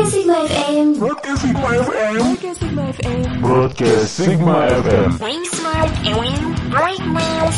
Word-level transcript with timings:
Broadcast 0.00 0.16
Sigma 0.16 0.38
FM. 0.48 0.86
Broadcast 0.96 1.40
Sigma 1.44 1.68
FM. 1.68 2.16
Broadcast 2.24 2.56
Sigma 2.56 2.82
FM. 2.88 3.24
Broadcast 3.44 4.08
Sigma 4.16 4.56
FM. 4.80 5.08
Wing 5.20 5.44
smart 5.52 5.92
and 6.08 6.16
wing 6.16 6.44
brightness. 6.72 7.56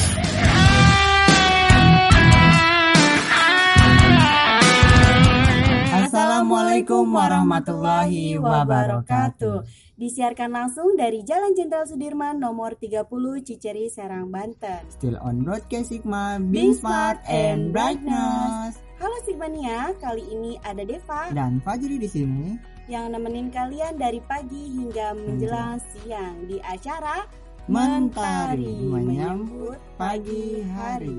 Assalamualaikum 5.87 7.07
warahmatullahi 7.15 8.35
wabarakatuh. 8.43 9.63
Disiarkan 9.95 10.51
langsung 10.51 10.99
dari 10.99 11.23
Jalan 11.23 11.55
Jenderal 11.55 11.87
Sudirman 11.87 12.43
nomor 12.43 12.75
30 12.75 13.07
Ciceri 13.47 13.87
Serang 13.87 14.35
Banten. 14.35 14.83
Still 14.91 15.15
on 15.23 15.47
broadcast 15.47 15.95
Sigma, 15.95 16.43
being 16.43 16.75
smart 16.75 17.23
and 17.31 17.71
brightness. 17.71 18.83
Halo 19.03 19.19
Sigmania, 19.27 19.91
kali 19.99 20.23
ini 20.31 20.63
ada 20.63 20.87
Deva 20.87 21.35
Dan 21.35 21.59
Fajri 21.59 21.99
di 21.99 22.07
sini. 22.07 22.55
yang 22.87 23.11
nemenin 23.11 23.51
kalian 23.51 23.99
dari 23.99 24.23
pagi 24.23 24.79
hingga 24.79 25.19
menjelang 25.19 25.83
siang 25.91 26.47
di 26.47 26.63
acara 26.63 27.27
Mentari 27.67 28.63
menyambut 28.87 29.83
pagi 29.99 30.63
hari. 30.71 31.19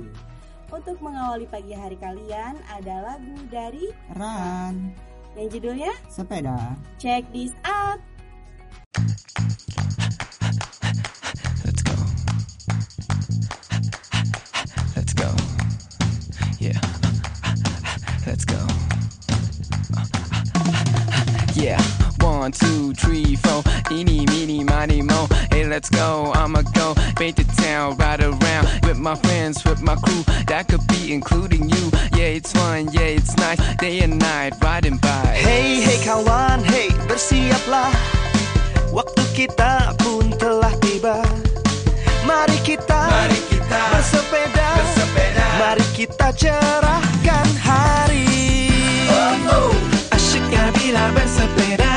Untuk 0.72 0.96
mengawali 1.04 1.44
pagi 1.44 1.76
hari 1.76 2.00
kalian 2.00 2.56
ada 2.72 3.04
lagu 3.04 3.36
dari 3.52 3.92
Ran, 4.16 4.96
yang 5.36 5.52
judulnya 5.52 5.92
sepeda. 6.08 6.80
Check 7.04 7.28
This 7.36 7.52
Out. 7.68 8.00
Let's 11.68 11.84
go. 11.84 12.00
Yeah. 21.64 21.82
One, 22.20 22.52
two, 22.52 22.92
three, 22.94 23.38
four. 23.38 23.64
Eeny, 23.90 24.26
meeny, 24.26 24.66
miny, 24.66 25.02
mo. 25.02 25.28
Hey, 25.50 25.66
let's 25.66 25.90
go. 25.90 26.34
I'ma 26.36 26.62
go 26.76 26.94
paint 27.16 27.38
the 27.38 27.46
town, 27.56 27.96
ride 27.96 28.22
around 28.22 28.68
with 28.84 29.00
my 29.00 29.16
friends, 29.16 29.64
with 29.64 29.82
my 29.82 29.96
crew. 29.96 30.24
That 30.48 30.68
could 30.68 30.86
be 30.88 31.14
including 31.14 31.70
you. 31.70 31.90
Yeah, 32.18 32.36
it's 32.36 32.52
fun. 32.52 32.92
Yeah, 32.92 33.16
it's 33.16 33.38
nice. 33.38 33.60
Day 33.78 34.02
and 34.02 34.20
night, 34.20 34.62
riding 34.62 34.98
by. 34.98 35.24
Hey 35.40 35.80
hey 35.88 36.04
kawan, 36.04 36.68
hey 36.68 36.92
bersiaplah 37.08 37.96
Waktu 38.92 39.24
kita 39.32 39.96
pun 40.04 40.36
telah 40.36 40.76
tiba 40.84 41.24
Mari 42.28 42.60
kita, 42.68 43.08
bersepeda, 43.72 44.68
Mari 45.60 45.86
kita 45.96 46.28
cerahkan 46.36 47.23
esperar. 51.44 51.93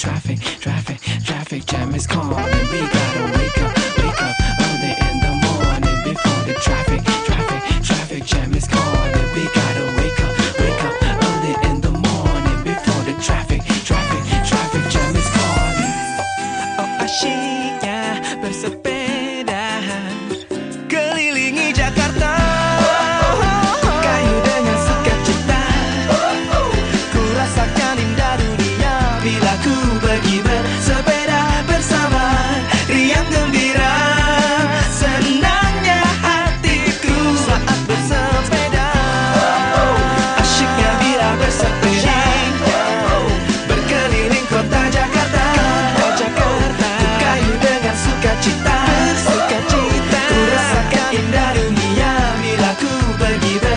Traffic, 0.00 0.40
traffic, 0.40 0.98
traffic 1.26 1.66
jam 1.66 1.94
is 1.94 2.06
calling 2.06 2.30
We 2.72 2.80
gotta 2.80 3.09
Bagi-bagi 53.20 53.69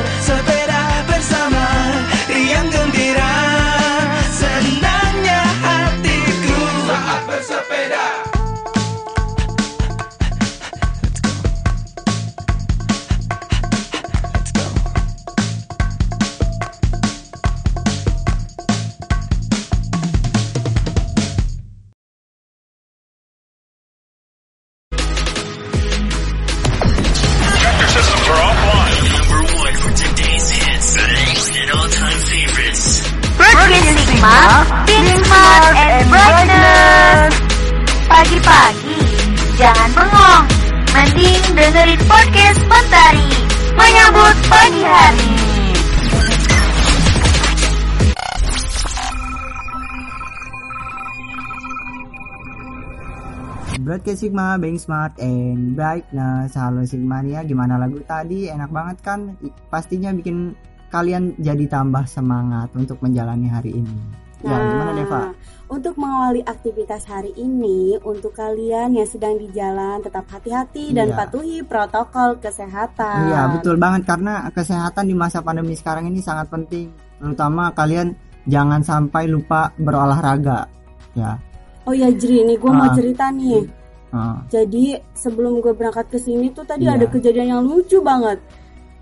Sigma, 54.24 54.56
being 54.56 54.80
smart 54.80 55.20
and 55.20 55.76
brightness. 55.76 56.56
Halo 56.56 56.88
Sigmania, 56.88 57.44
gimana 57.44 57.76
lagu 57.76 58.00
tadi? 58.08 58.48
Enak 58.48 58.72
banget 58.72 59.04
kan? 59.04 59.36
Pastinya 59.68 60.16
bikin 60.16 60.56
kalian 60.88 61.36
jadi 61.44 61.68
tambah 61.68 62.08
semangat 62.08 62.72
untuk 62.72 63.04
menjalani 63.04 63.52
hari 63.52 63.84
ini. 63.84 64.00
Ya, 64.40 64.56
gimana 64.56 64.96
Deva? 64.96 65.36
Untuk 65.68 66.00
mengawali 66.00 66.40
aktivitas 66.40 67.04
hari 67.04 67.36
ini, 67.36 68.00
untuk 68.00 68.32
kalian 68.32 68.96
yang 68.96 69.04
sedang 69.04 69.36
di 69.36 69.52
jalan 69.52 70.00
tetap 70.00 70.24
hati-hati 70.32 70.96
dan 70.96 71.12
Iya. 71.12 71.20
patuhi 71.20 71.60
protokol 71.68 72.40
kesehatan. 72.40 73.28
Iya 73.28 73.60
betul 73.60 73.76
banget 73.76 74.08
karena 74.08 74.48
kesehatan 74.56 75.04
di 75.04 75.16
masa 75.20 75.44
pandemi 75.44 75.76
sekarang 75.76 76.08
ini 76.08 76.24
sangat 76.24 76.48
penting. 76.48 76.96
Terutama 77.20 77.76
kalian 77.76 78.16
jangan 78.48 78.80
sampai 78.88 79.28
lupa 79.28 79.68
berolahraga. 79.76 80.64
Ya. 81.12 81.36
Oh 81.84 81.92
ya 81.92 82.08
Jri, 82.08 82.48
nih 82.48 82.56
gue 82.56 82.72
mau 82.72 82.88
Ah. 82.88 82.96
cerita 82.96 83.28
nih. 83.28 83.83
Ah, 84.14 84.46
Jadi 84.48 84.94
sebelum 85.12 85.58
gue 85.58 85.74
berangkat 85.74 86.06
ke 86.08 86.18
sini 86.18 86.48
tuh 86.48 86.62
tadi 86.62 86.86
Iya. 86.86 86.96
ada 86.96 87.06
kejadian 87.08 87.48
yang 87.50 87.64
lucu 87.64 87.98
banget. 88.00 88.38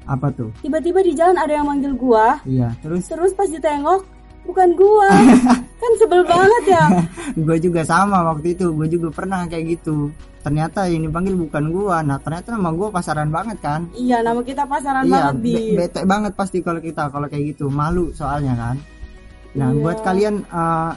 apa 0.01 0.31
tuh? 0.31 0.49
Tiba-tiba 0.57 0.97
di 0.99 1.13
jalan 1.13 1.35
ada 1.35 1.53
yang 1.53 1.63
manggil 1.63 1.93
gua, 1.93 2.41
Iya. 2.43 2.73
Terus 2.79 3.05
terus 3.05 3.31
pas 3.31 3.45
ditengok 3.45 4.01
bukan 4.43 4.69
gua. 4.73 5.07
kan 5.79 5.91
sebel 5.95 6.25
banget 6.25 6.63
ya. 6.69 6.85
gue 7.37 7.57
juga 7.59 7.83
sama 7.83 8.25
waktu 8.25 8.55
itu. 8.55 8.71
Gue 8.71 8.87
juga 8.87 9.11
pernah 9.11 9.45
kayak 9.45 9.77
gitu. 9.77 10.09
Ternyata 10.41 10.87
yang 10.87 11.05
dipanggil 11.05 11.37
bukan 11.37 11.69
gua. 11.69 12.01
Nah 12.01 12.17
ternyata 12.17 12.49
nama 12.49 12.71
gua 12.71 12.89
pasaran 12.89 13.29
banget 13.29 13.61
kan. 13.61 13.85
Iya, 13.93 14.19
nama 14.19 14.41
kita 14.41 14.65
pasaran 14.65 15.05
Iya, 15.05 15.13
banget 15.29 15.35
di. 15.39 15.53
be- 15.53 15.85
bete 15.85 16.01
banget 16.03 16.33
pasti 16.33 16.57
kalau 16.59 16.79
kita 16.79 17.03
kalau 17.07 17.27
kayak 17.27 17.53
gitu, 17.53 17.69
malu 17.69 18.09
soalnya 18.11 18.55
kan. 18.55 18.75
Nah, 19.53 19.69
Iya. 19.69 19.77
buat 19.77 19.97
kalian 20.01 20.35
eh, 20.41 20.91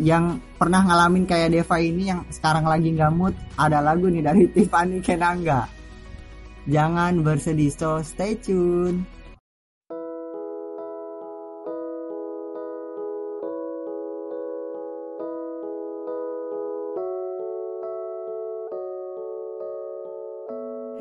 yang 0.00 0.40
pernah 0.56 0.80
ngalamin 0.84 1.28
kayak 1.28 1.52
Deva 1.52 1.76
ini 1.76 2.08
yang 2.08 2.24
sekarang 2.32 2.64
lagi 2.64 2.92
nggak 2.92 3.12
mood, 3.12 3.34
ada 3.60 3.84
lagu 3.84 4.08
nih 4.08 4.24
dari 4.24 4.48
Tiffany 4.54 5.04
Kenanga. 5.04 5.68
Jangan 6.64 7.26
bersedih, 7.26 7.74
so 7.74 7.98
stay 8.06 8.38
tune. 8.38 9.02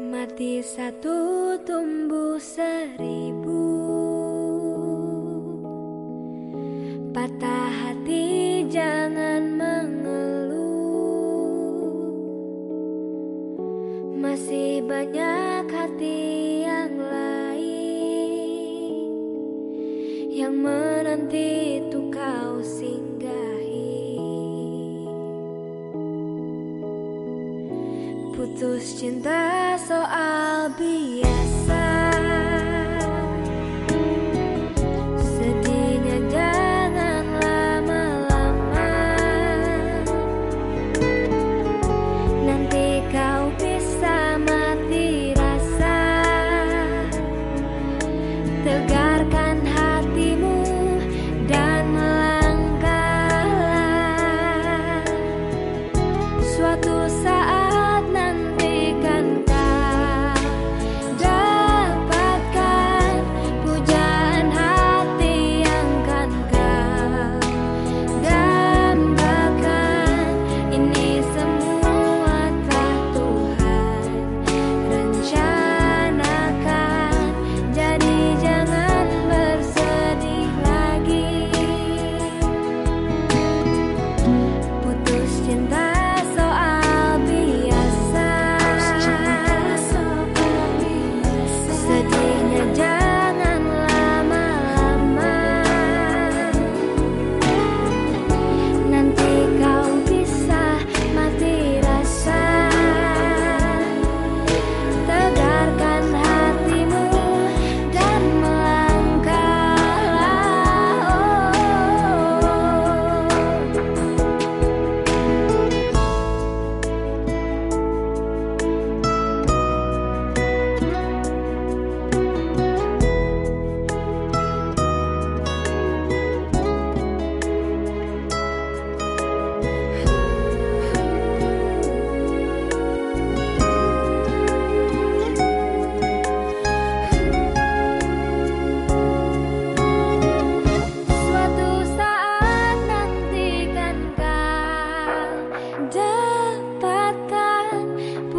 Mati 0.02 0.66
satu 0.66 1.54
tumbuh 1.62 2.42
seribu 2.42 3.50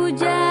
hujan 0.03 0.42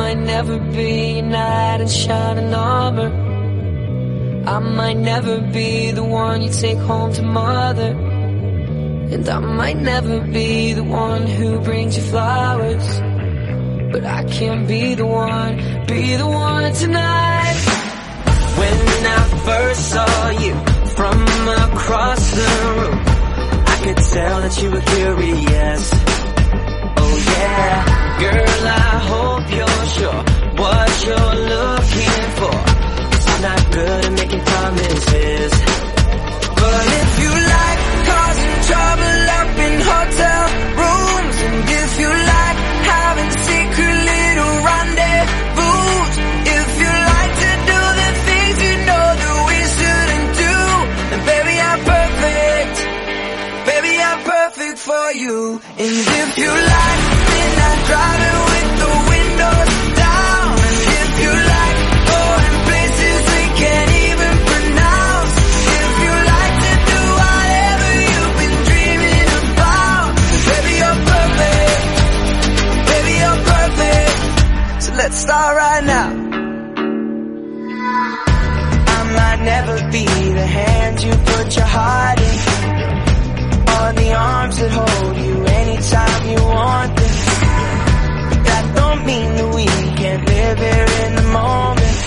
might 0.00 0.18
never 0.18 0.58
be 0.58 1.18
a 1.18 1.22
knight 1.22 1.80
in 1.82 1.88
shining 1.88 2.54
armor. 2.54 3.10
I 4.54 4.58
might 4.58 4.96
never 4.96 5.36
be 5.58 5.90
the 5.90 6.02
one 6.02 6.40
you 6.40 6.50
take 6.50 6.78
home 6.90 7.12
to 7.18 7.22
mother. 7.22 7.92
And 9.14 9.28
I 9.28 9.38
might 9.40 9.76
never 9.76 10.16
be 10.38 10.72
the 10.72 10.84
one 10.84 11.26
who 11.26 11.60
brings 11.60 11.98
you 11.98 12.04
flowers. 12.12 12.86
But 13.92 14.04
I 14.18 14.24
can 14.24 14.66
be 14.66 14.94
the 14.94 15.04
one, 15.04 15.52
be 15.86 16.16
the 16.16 16.26
one 16.26 16.72
tonight. 16.72 17.60
When 18.60 19.06
I 19.18 19.22
first 19.48 19.82
saw 19.92 20.30
you 20.44 20.54
from 20.96 21.18
across 21.66 22.22
the 22.40 22.50
room, 22.66 22.98
I 23.72 23.76
could 23.84 24.00
tell 24.14 24.36
that 24.44 24.54
you 24.62 24.68
were 24.74 24.86
curious. 24.96 25.84
Oh 27.02 27.14
yeah, 27.32 27.99
girl, 28.20 28.66
I 28.68 28.96
hope 29.12 29.46
you're 29.58 29.84
sure 29.96 30.20
what 30.60 30.90
you're 31.06 31.36
looking 31.52 32.22
for. 32.38 32.56
I'm 33.32 33.40
not 33.48 33.62
good 33.72 34.04
at 34.04 34.12
making 34.20 34.44
promises. 34.52 35.52
But 36.60 36.84
if 37.00 37.10
you 37.22 37.32
like 37.56 37.80
causing 38.10 38.56
trouble 38.68 39.18
up 39.40 39.50
in 39.66 39.74
hotel 39.92 40.42
rooms, 40.80 41.36
and 41.48 41.58
if 41.80 41.90
you 42.02 42.10
like 42.34 42.58
having 42.92 43.30
secret 43.48 43.96
little 44.12 44.56
rendezvous, 44.68 45.96
if 46.60 46.68
you 46.82 46.92
like 47.14 47.34
to 47.44 47.52
do 47.72 47.80
the 48.00 48.10
things 48.28 48.56
you 48.68 48.74
know 48.88 49.06
that 49.20 49.38
we 49.48 49.58
shouldn't 49.76 50.28
do, 50.44 50.56
then 51.08 51.20
baby 51.30 51.56
I'm 51.70 51.80
perfect. 51.94 52.76
Baby 53.70 53.92
I'm 54.08 54.20
perfect 54.34 54.78
for 54.88 55.06
you. 55.22 55.60
And 55.80 55.94
if 56.20 56.38
you 56.38 56.52
like 56.52 56.79
mean 89.10 89.30
that 89.38 89.50
we 89.58 89.66
can't 90.00 90.24
live 90.34 90.58
here 90.66 90.90
in 91.04 91.12
the 91.20 91.26
moment. 91.40 91.98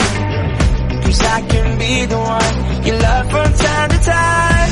Cause 1.03 1.21
I 1.35 1.39
can 1.51 1.67
be 1.83 1.95
the 2.13 2.19
one 2.35 2.55
you 2.85 2.93
love 3.07 3.25
from 3.33 3.49
time 3.67 3.89
to 3.93 3.99
time. 4.17 4.71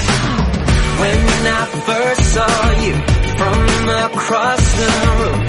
When 1.01 1.19
I 1.59 1.63
first 1.88 2.23
saw 2.35 2.55
you 2.85 2.95
from 3.39 3.59
across 4.07 4.63
the 4.79 4.89
room, 5.19 5.39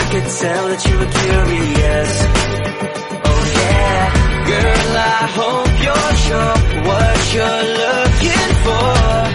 I 0.00 0.04
could 0.12 0.28
tell 0.42 0.64
that 0.70 0.82
you 0.86 0.94
were 1.00 1.12
curious. 1.22 2.12
Oh 3.30 3.42
yeah, 3.60 4.02
girl, 4.50 4.92
I 5.14 5.22
hope 5.38 5.72
you're 5.84 6.14
sure 6.26 6.56
what 6.88 7.18
you're 7.34 7.64
looking 7.82 8.50
for. 8.64 9.27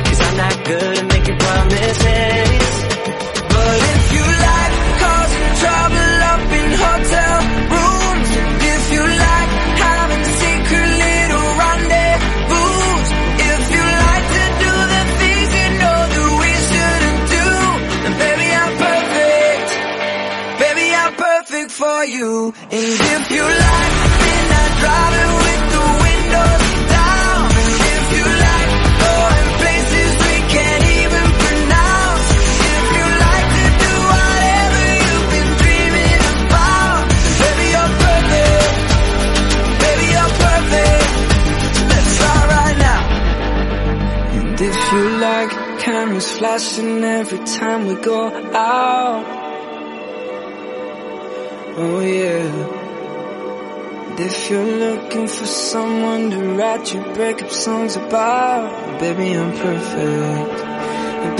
If 54.44 54.50
you're 54.50 54.78
looking 54.78 55.26
for 55.26 55.46
someone 55.46 56.30
to 56.32 56.38
write 56.56 56.94
your 56.94 57.14
breakup 57.14 57.50
songs 57.50 57.96
about, 57.96 59.00
baby 59.00 59.32
I'm 59.32 59.52
perfect. 59.54 60.56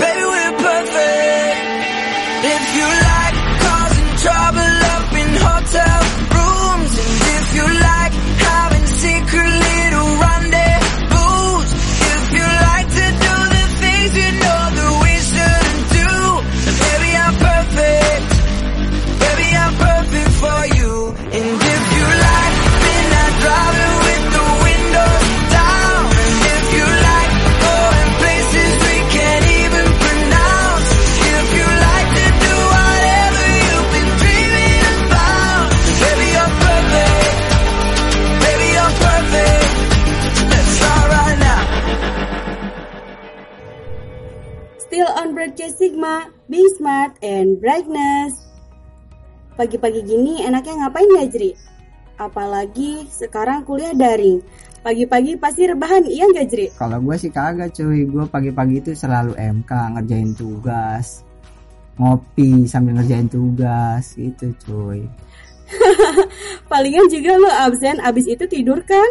Baby 0.00 0.24
we're 0.24 0.56
perfect. 0.68 1.60
If 2.54 2.64
you 2.76 2.86
like 3.10 3.36
causing 3.64 4.10
trouble 4.24 4.74
up 4.94 5.12
in 5.20 5.30
hotel 5.36 6.00
rooms, 6.32 6.92
and 7.04 7.20
if 7.36 7.46
you 7.56 7.66
like 7.88 8.14
Be 46.54 46.62
Smart 46.78 47.18
and 47.18 47.58
Brightness. 47.58 48.38
Pagi-pagi 49.58 50.06
gini 50.06 50.38
enaknya 50.38 50.86
ngapain 50.86 51.10
ya, 51.18 51.26
Jri? 51.26 51.50
Apalagi 52.14 53.10
sekarang 53.10 53.66
kuliah 53.66 53.90
daring. 53.90 54.38
Pagi-pagi 54.86 55.34
pasti 55.34 55.66
rebahan, 55.66 56.06
iya 56.06 56.30
nggak, 56.30 56.46
Jri? 56.46 56.70
Kalau 56.78 57.02
gue 57.02 57.18
sih 57.18 57.34
kagak 57.34 57.74
cuy, 57.74 58.06
gue 58.06 58.24
pagi-pagi 58.30 58.86
itu 58.86 58.94
selalu 58.94 59.34
MK 59.34 59.98
ngerjain 59.98 60.30
tugas, 60.38 61.26
ngopi 61.98 62.70
sambil 62.70 63.02
ngerjain 63.02 63.26
tugas 63.26 64.14
gitu 64.14 64.54
cuy. 64.62 65.02
Palingan 66.70 67.10
juga 67.10 67.34
lu 67.34 67.50
absen, 67.50 67.98
abis 67.98 68.30
itu 68.30 68.46
tidur 68.46 68.78
kan? 68.86 69.10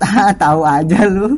Tahu 0.40 0.64
aja 0.64 1.04
lu. 1.04 1.36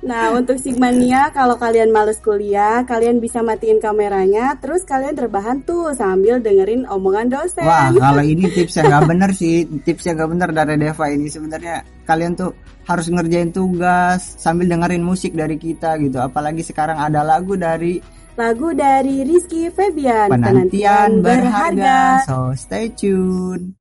Nah, 0.00 0.32
untuk 0.32 0.56
Sigmania, 0.56 1.28
kalau 1.28 1.60
kalian 1.60 1.92
males 1.92 2.16
kuliah, 2.24 2.88
kalian 2.88 3.20
bisa 3.20 3.44
matiin 3.44 3.84
kameranya, 3.84 4.56
terus 4.56 4.80
kalian 4.88 5.12
terbahan 5.12 5.60
tuh 5.60 5.92
sambil 5.92 6.40
dengerin 6.40 6.88
omongan 6.88 7.28
dosen. 7.28 7.68
Wah, 7.68 7.92
kalau 7.92 8.24
ini 8.24 8.48
tips 8.56 8.80
yang 8.80 8.88
nggak 8.88 9.06
bener 9.12 9.30
sih, 9.36 9.68
tips 9.84 10.08
yang 10.08 10.16
nggak 10.16 10.30
bener 10.32 10.50
dari 10.56 10.74
Deva 10.80 11.06
ini 11.12 11.28
sebenarnya 11.28 11.84
kalian 12.08 12.32
tuh 12.32 12.56
harus 12.88 13.06
ngerjain 13.12 13.52
tugas 13.52 14.40
sambil 14.40 14.72
dengerin 14.72 15.04
musik 15.04 15.36
dari 15.36 15.60
kita 15.60 16.00
gitu. 16.00 16.16
Apalagi 16.16 16.64
sekarang 16.64 16.96
ada 16.96 17.20
lagu 17.20 17.60
dari 17.60 18.00
Lagu 18.40 18.72
dari 18.72 19.20
Rizky 19.20 19.68
Febian, 19.68 20.32
penantian 20.32 21.20
berharga. 21.20 22.24
So 22.24 22.56
stay 22.56 22.88
tune. 22.88 23.76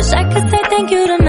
Wish 0.00 0.12
I 0.14 0.24
could 0.32 0.48
say 0.50 0.62
thank 0.70 0.90
you 0.90 1.06
to 1.08 1.19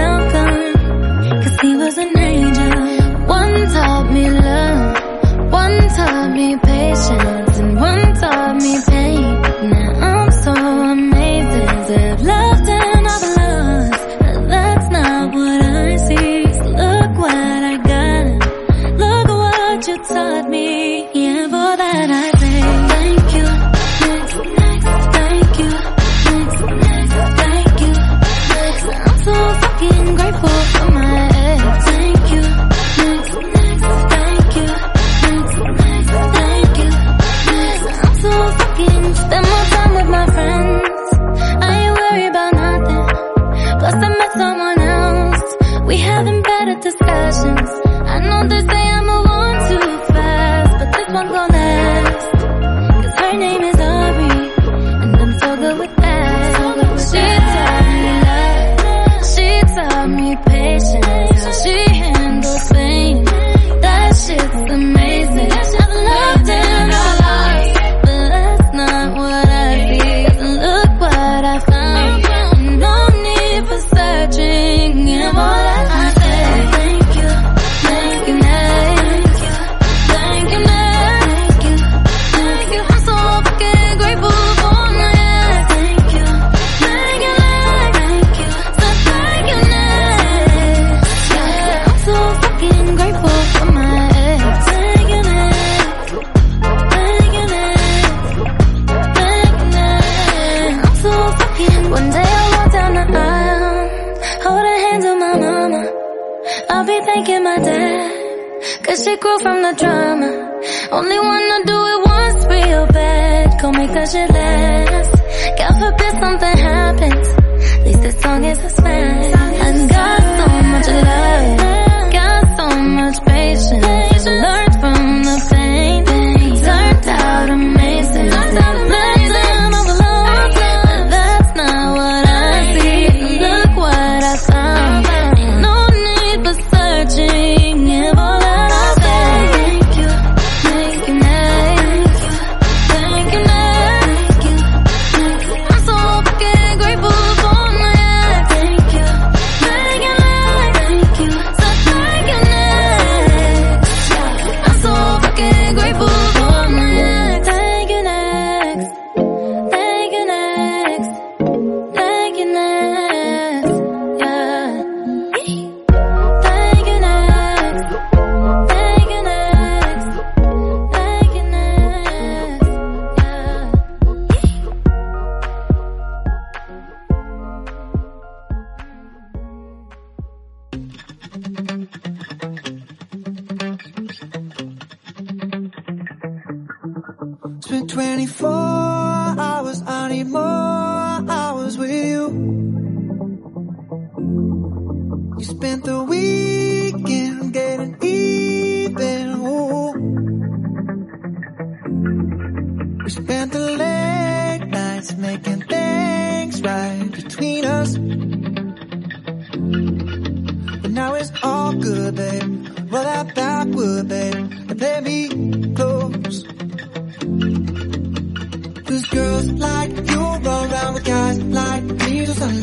Only 111.02 111.18
wanna 111.18 111.66
do 111.66 111.78
it 111.94 112.00
once 112.06 112.46
real 112.46 112.86
bad. 112.86 113.60
Call 113.60 113.72
make 113.72 113.92
that 113.92 114.08
shit 114.12 114.30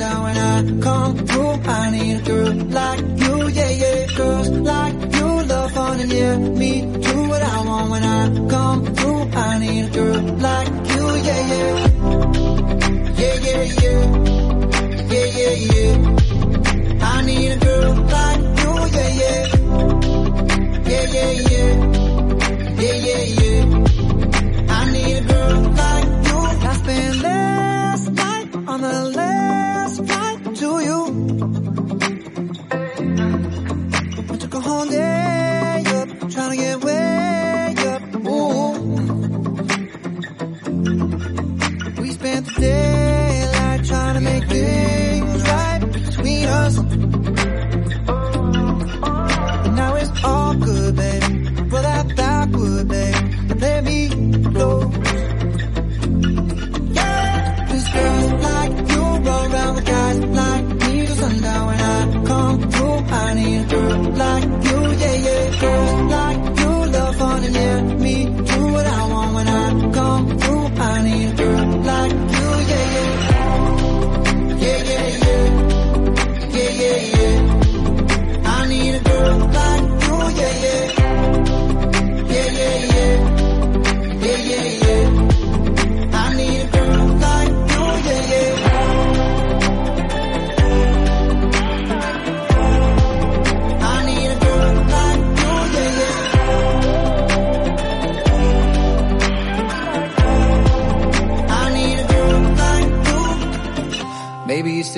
sundown 0.08 0.22
when 0.24 0.36
I 0.38 0.80
come 0.82 1.16
through. 1.26 1.70
I 1.70 1.90
need 1.90 2.16
a 2.16 2.22
girl 2.22 2.52
like 2.78 3.00
you, 3.22 3.48
yeah, 3.48 3.70
yeah. 3.70 4.06
Girls 4.16 4.48
like 4.50 4.94
you 5.16 5.42
love 5.52 5.72
fun 5.72 6.00
and 6.00 6.12
yeah, 6.12 6.36
me 6.38 6.80
do 6.82 7.28
what 7.28 7.42
I 7.42 7.64
want 7.66 7.90
when 7.90 8.02
I 8.02 8.48
come 8.48 8.86
through. 8.94 9.22
I 9.32 9.58
need 9.58 9.84
a 9.84 9.90
girl 9.90 10.22
like 10.46 10.68
you, 10.92 11.06
yeah, 11.26 11.42
yeah. 11.52 11.74
Yeah, 13.20 13.36
yeah, 13.46 13.62
yeah. 13.82 14.02
Yeah, 15.12 15.28
yeah, 15.38 15.54
yeah. 15.72 15.92
I 17.02 17.22
need 17.26 17.50
a 17.52 17.58
girl 17.58 17.94
like 18.16 18.40
you, 18.62 18.72
yeah, 18.96 19.10
yeah. 19.22 19.42
Yeah, 20.90 21.04
yeah, 21.16 21.32
yeah. 21.52 21.70
Yeah, 22.82 22.96
yeah, 23.06 23.22
yeah. 23.40 23.57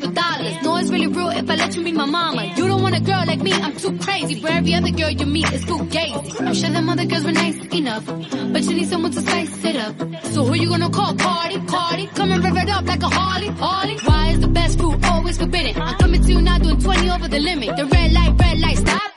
for 0.00 0.10
dollars. 0.12 0.62
No, 0.62 0.76
it's 0.76 0.90
really 0.90 1.06
real 1.06 1.30
if 1.30 1.48
I 1.48 1.54
let 1.54 1.76
you 1.76 1.82
meet 1.82 1.94
my 1.94 2.06
mama. 2.06 2.44
You 2.56 2.66
don't 2.66 2.82
want 2.82 2.96
a 2.96 3.00
girl 3.00 3.24
like 3.26 3.40
me, 3.40 3.52
I'm 3.52 3.76
too 3.76 3.96
crazy. 3.98 4.40
For 4.40 4.48
every 4.48 4.74
other 4.74 4.90
girl 4.90 5.10
you 5.10 5.26
meet, 5.26 5.52
is 5.52 5.64
too 5.64 5.84
gay. 5.86 6.12
I'm 6.40 6.54
sure 6.54 6.70
them 6.70 6.88
other 6.88 7.04
girls 7.04 7.24
were 7.24 7.32
nice 7.32 7.56
enough, 7.74 8.06
but 8.06 8.62
you 8.62 8.74
need 8.74 8.88
someone 8.88 9.12
to 9.12 9.20
spice 9.20 9.64
it 9.64 9.76
up. 9.76 9.94
So 10.32 10.44
who 10.44 10.54
you 10.54 10.68
gonna 10.68 10.90
call? 10.90 11.14
Cardi, 11.14 11.60
Cardi. 11.66 12.06
Come 12.08 12.32
and 12.32 12.42
rev 12.42 12.56
it 12.56 12.70
up 12.70 12.84
like 12.86 13.02
a 13.02 13.08
Harley, 13.08 13.48
Harley. 13.48 13.96
Why 14.04 14.28
is 14.30 14.40
the 14.40 14.48
best 14.48 14.78
food 14.78 15.04
always 15.04 15.38
forbidden? 15.38 15.80
I'm 15.80 15.96
coming 15.98 16.22
to 16.22 16.32
you 16.32 16.42
now 16.42 16.58
doing 16.58 16.80
20 16.80 17.10
over 17.10 17.28
the 17.28 17.38
limit. 17.38 17.76
The 17.76 17.86
red 17.86 18.12
light, 18.12 18.34
red 18.38 18.58
light, 18.58 18.78
stop. 18.78 19.09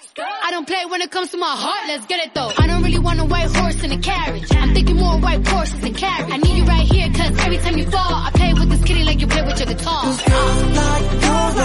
Don't 0.63 0.77
play 0.77 0.85
when 0.85 1.01
it 1.01 1.11
comes 1.11 1.29
to 1.31 1.37
my 1.37 1.55
heart, 1.57 1.89
let's 1.89 2.05
get 2.05 2.25
it 2.25 2.33
though. 2.33 2.49
I 2.57 2.67
don't 2.67 2.83
really 2.83 2.99
want 2.99 3.19
a 3.19 3.25
white 3.25 3.53
horse 3.53 3.83
in 3.83 3.91
a 3.91 3.97
carriage. 3.97 4.47
I'm 4.51 4.73
thinking 4.73 4.95
more 4.95 5.19
white 5.19 5.45
horses 5.45 5.83
and 5.83 5.97
carriage. 5.97 6.31
I 6.31 6.37
need 6.37 6.55
you 6.55 6.63
right 6.63 6.87
here, 6.87 7.09
cause 7.09 7.37
every 7.39 7.57
time 7.57 7.77
you 7.77 7.85
fall, 7.85 8.13
I 8.27 8.31
play 8.33 8.53
with 8.53 8.69
this 8.69 8.81
kitty 8.85 9.03
like 9.03 9.19
you 9.19 9.27
play 9.27 9.41
with 9.41 9.59
your 9.59 9.67
guitar. 9.67 10.03
Cause 10.03 10.21
girls 10.23 10.63
like 10.77 11.03
you 11.11 11.17
with 11.19 11.57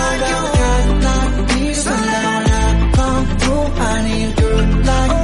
guys 0.58 1.04
like 1.04 1.60
me 1.60 1.74
sundown 1.74 2.42
when 2.42 2.50
I 2.50 2.92
come 2.96 3.38
through. 3.38 3.84
I 3.86 4.02
need 4.02 4.32
a 4.32 4.40
girl 4.40 4.82
like 4.82 5.17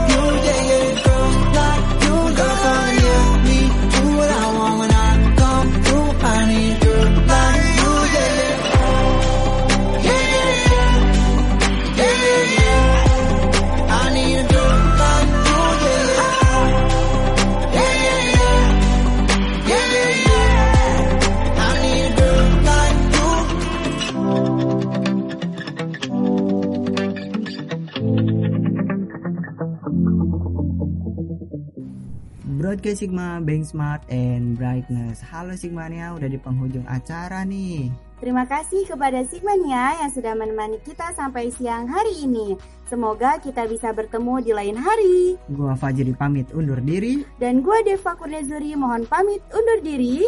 Sigma, 32.95 33.43
Being 33.43 33.67
Smart, 33.67 34.01
and 34.09 34.55
Brightness. 34.57 35.21
Halo 35.21 35.59
Sigmania, 35.59 36.15
udah 36.15 36.31
di 36.31 36.39
penghujung 36.39 36.87
acara 36.87 37.43
nih. 37.43 37.91
Terima 38.23 38.49
kasih 38.49 38.89
kepada 38.89 39.21
Sigmania 39.27 40.01
yang 40.01 40.09
sudah 40.09 40.33
menemani 40.33 40.81
kita 40.81 41.13
sampai 41.13 41.53
siang 41.53 41.85
hari 41.91 42.25
ini. 42.25 42.57
Semoga 42.89 43.37
kita 43.43 43.69
bisa 43.69 43.93
bertemu 43.93 44.41
di 44.41 44.53
lain 44.55 44.77
hari. 44.79 45.37
Gua 45.53 45.77
Fajri 45.77 46.15
pamit 46.17 46.49
undur 46.55 46.81
diri. 46.81 47.27
Dan 47.37 47.61
gue 47.61 47.85
Deva 47.85 48.15
Kurniazuri 48.15 48.79
mohon 48.79 49.05
pamit 49.05 49.45
undur 49.53 49.83
diri. 49.83 50.25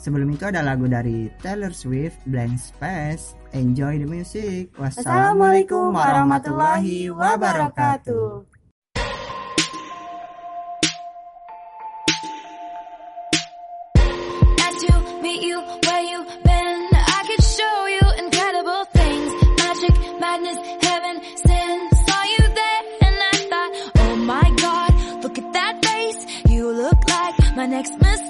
Sebelum 0.00 0.32
itu 0.32 0.48
ada 0.48 0.64
lagu 0.64 0.88
dari 0.88 1.28
Taylor 1.44 1.70
Swift, 1.76 2.18
Blank 2.26 2.56
Space. 2.56 3.38
Enjoy 3.52 4.00
the 4.00 4.08
music. 4.08 4.72
Wassalamualaikum 4.80 5.92
warahmatullahi 5.92 7.12
wabarakatuh. 7.12 8.49
You 15.40 15.60
where 15.60 16.02
you 16.02 16.24
been. 16.44 16.88
I 16.92 17.22
could 17.26 17.44
show 17.44 17.86
you 17.96 18.24
incredible 18.24 18.84
things. 18.92 19.30
Magic, 19.58 19.94
madness, 20.20 20.58
heaven, 20.82 21.22
sin. 21.36 21.90
Saw 22.06 22.22
you 22.24 22.44
there 22.60 22.82
and 23.06 23.16
I 23.32 23.36
thought, 23.50 23.72
oh 23.96 24.16
my 24.16 24.50
god, 24.56 25.22
look 25.22 25.38
at 25.38 25.52
that 25.52 25.84
face. 25.84 26.26
You 26.48 26.70
look 26.72 27.08
like 27.08 27.56
my 27.56 27.66
next 27.66 27.98
mistake. 27.98 28.29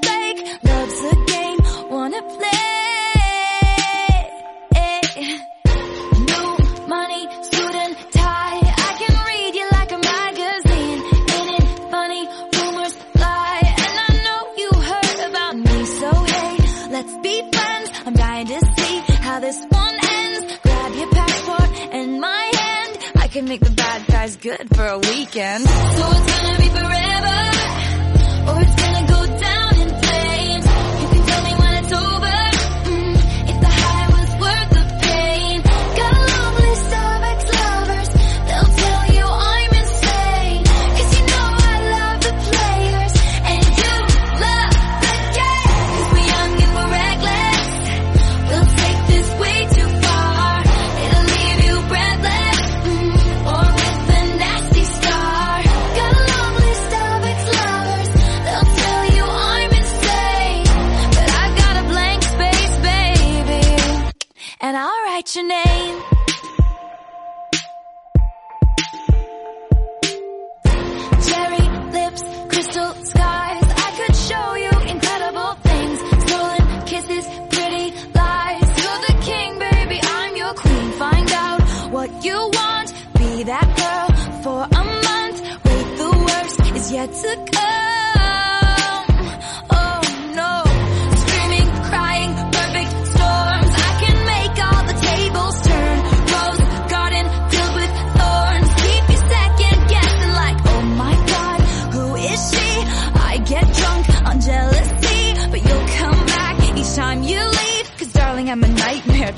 make 23.50 23.60
the 23.62 23.70
bad 23.72 24.06
guys 24.06 24.36
good 24.36 24.76
for 24.76 24.86
a 24.86 24.96
weekend. 24.96 25.66
So 25.66 26.08
it's 26.08 26.40
gonna 26.40 26.58
be 26.58 26.68
forever. 26.68 27.09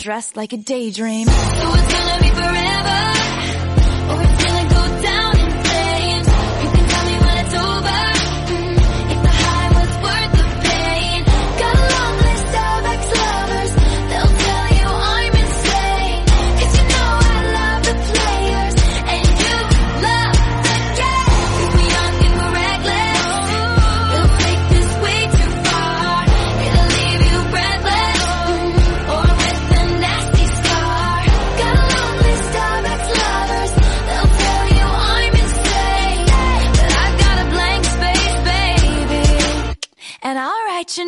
dressed 0.02 0.36
like 0.36 0.52
a 0.52 0.56
daydream. 0.56 1.28
So 1.28 1.32
it's 1.32 1.92
gonna 1.92 2.22
be 2.22 2.30
forever, 2.30 2.98
or 4.10 4.22
it's 4.22 4.44
gonna 4.44 4.68